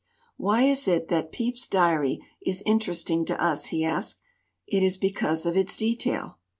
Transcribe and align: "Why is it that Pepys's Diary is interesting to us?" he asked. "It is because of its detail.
"Why 0.35 0.63
is 0.63 0.87
it 0.87 1.09
that 1.09 1.31
Pepys's 1.31 1.67
Diary 1.67 2.25
is 2.43 2.63
interesting 2.65 3.23
to 3.25 3.39
us?" 3.39 3.65
he 3.67 3.83
asked. 3.85 4.19
"It 4.65 4.81
is 4.81 4.97
because 4.97 5.45
of 5.45 5.55
its 5.55 5.77
detail. 5.77 6.39